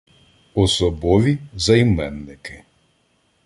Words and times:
Особові 0.53 1.37
займенники 1.53 2.63